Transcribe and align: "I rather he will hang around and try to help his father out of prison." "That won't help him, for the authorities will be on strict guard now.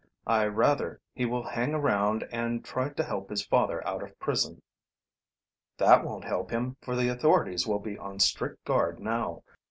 "I 0.25 0.47
rather 0.47 0.99
he 1.13 1.25
will 1.27 1.43
hang 1.43 1.75
around 1.75 2.23
and 2.31 2.65
try 2.65 2.89
to 2.89 3.03
help 3.03 3.29
his 3.29 3.45
father 3.45 3.85
out 3.87 4.01
of 4.01 4.17
prison." 4.19 4.63
"That 5.77 6.03
won't 6.03 6.23
help 6.25 6.49
him, 6.49 6.75
for 6.81 6.95
the 6.95 7.09
authorities 7.09 7.67
will 7.67 7.77
be 7.77 7.99
on 7.99 8.19
strict 8.19 8.65
guard 8.65 8.99
now. 8.99 9.43